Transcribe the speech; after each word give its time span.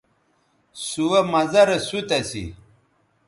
سوہ 0.87 1.21
مزہ 1.31 1.61
رے 1.69 1.77
سوت 1.87 2.09
اسی 2.17 2.43